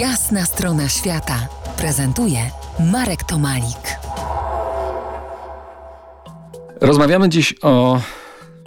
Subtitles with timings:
[0.00, 1.48] Jasna strona świata
[1.78, 2.38] prezentuje
[2.92, 3.98] Marek Tomalik.
[6.80, 8.00] Rozmawiamy dziś o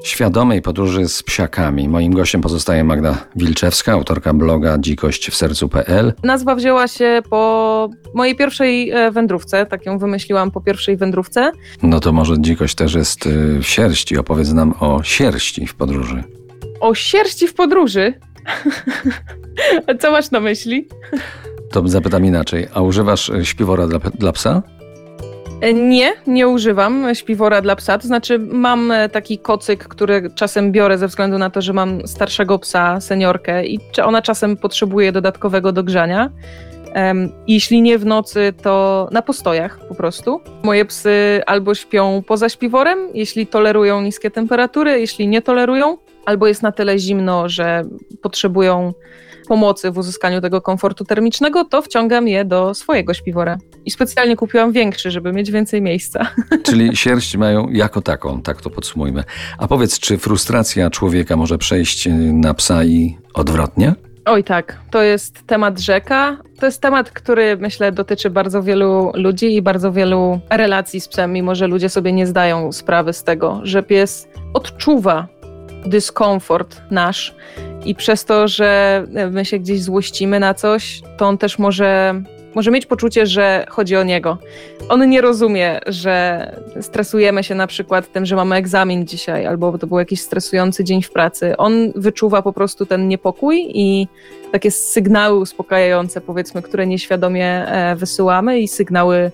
[0.04, 1.89] świadomej podróży z psiakami.
[1.89, 6.13] Moim gościem pozostaje Magda Wilczewska, autorka bloga dzikość w sercu.pl.
[6.23, 11.52] Nazwa wzięła się po mojej pierwszej e, wędrówce, tak ją wymyśliłam po pierwszej wędrówce.
[11.84, 14.18] No to może dzikość też jest y, w sierści.
[14.18, 16.23] Opowiedz nam o sierści w podróży.
[16.80, 18.14] O sierści w podróży?
[19.88, 20.88] A co masz na myśli?
[21.72, 22.67] To zapytam inaczej.
[22.73, 24.64] A używasz y, śpiwora dla, dla psa?
[25.62, 27.98] E, Nie, nie używam śpiwora dla psa.
[27.98, 32.08] To znaczy, mam e, taki kocyk, który czasem biorę ze względu na to, że mam
[32.08, 36.30] starszego psa, seniorkę, i czy ona czasem potrzebuje dodatkowego dogrzania.
[37.48, 40.42] Jeśli nie w nocy, to na postojach po prostu.
[40.64, 45.98] Moje psy albo śpią poza śpiworem, jeśli tolerują niskie temperatury, jeśli nie tolerują,
[46.30, 47.84] albo jest na tyle zimno, że
[48.22, 48.94] potrzebują
[49.48, 53.58] pomocy w uzyskaniu tego komfortu termicznego, to wciągam je do swojego śpiwora.
[53.86, 56.28] I specjalnie kupiłam większy, żeby mieć więcej miejsca.
[56.68, 59.23] Czyli sierść mają jako taką, tak to podsumujmy.
[59.58, 63.94] A powiedz, czy frustracja człowieka może przejść na psa i odwrotnie?
[64.25, 66.38] Oj tak, to jest temat rzeka.
[66.59, 71.34] To jest temat, który myślę dotyczy bardzo wielu ludzi i bardzo wielu relacji z psem,
[71.34, 75.39] mimo że ludzie sobie nie zdają sprawy z tego, że pies odczuwa
[75.85, 77.35] dyskomfort nasz
[77.85, 82.22] i przez to, że my się gdzieś złościmy na coś, to on też może,
[82.55, 84.38] może mieć poczucie, że chodzi o niego.
[84.89, 86.45] On nie rozumie, że
[86.81, 91.02] stresujemy się na przykład tym, że mamy egzamin dzisiaj, albo to był jakiś stresujący dzień
[91.02, 91.57] w pracy.
[91.57, 94.07] On wyczuwa po prostu ten niepokój i
[94.52, 99.31] takie sygnały uspokajające, powiedzmy, które nieświadomie e, wysyłamy i sygnały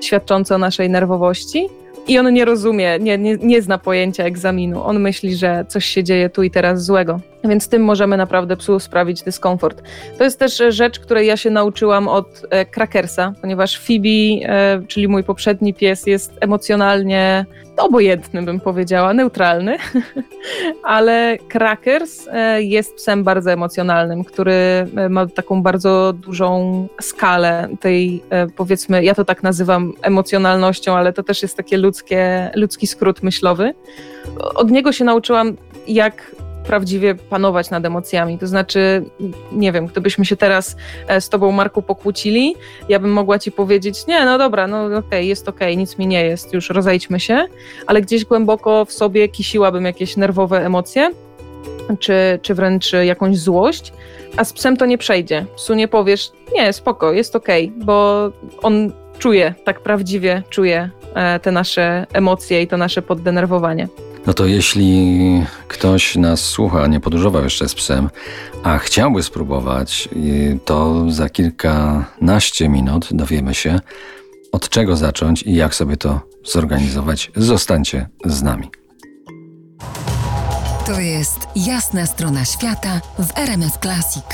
[0.00, 1.68] świadczące o naszej nerwowości.
[2.08, 4.82] I on nie rozumie, nie, nie, nie zna pojęcia egzaminu.
[4.82, 7.20] On myśli, że coś się dzieje tu i teraz złego.
[7.44, 9.82] Więc tym możemy naprawdę psu sprawić dyskomfort.
[10.18, 15.08] To jest też rzecz, której ja się nauczyłam od e, Krakersa, ponieważ Phoebe, e, czyli
[15.08, 19.76] mój poprzedni pies, jest emocjonalnie obojętny, bym powiedziała, neutralny,
[20.82, 28.22] ale Krakers e, jest psem bardzo emocjonalnym, który ma taką bardzo dużą skalę tej,
[28.56, 33.74] powiedzmy, ja to tak nazywam emocjonalnością, ale to też jest takie ludzkie, ludzki skrót myślowy.
[34.54, 35.56] Od niego się nauczyłam,
[35.88, 36.34] jak
[36.66, 38.38] prawdziwie panować nad emocjami.
[38.38, 39.04] To znaczy,
[39.52, 40.76] nie wiem, gdybyśmy się teraz
[41.08, 42.54] e, z tobą, Marku, pokłócili,
[42.88, 45.98] ja bym mogła ci powiedzieć, nie, no dobra, no okej, okay, jest okej, okay, nic
[45.98, 47.46] mi nie jest, już rozejdźmy się,
[47.86, 51.10] ale gdzieś głęboko w sobie kisiłabym jakieś nerwowe emocje,
[51.98, 53.92] czy, czy wręcz jakąś złość,
[54.36, 55.46] a z psem to nie przejdzie.
[55.56, 58.30] Psu nie powiesz, nie, spoko, jest okej, okay, bo
[58.62, 63.88] on czuje, tak prawdziwie czuje e, te nasze emocje i to nasze poddenerwowanie.
[64.26, 68.10] No to jeśli ktoś nas słucha, nie podróżował jeszcze z psem,
[68.62, 70.08] a chciałby spróbować,
[70.64, 73.80] to za kilkanaście minut dowiemy się,
[74.52, 77.30] od czego zacząć i jak sobie to zorganizować.
[77.36, 78.70] Zostańcie z nami.
[80.86, 84.24] To jest jasna strona świata w RMS Classic.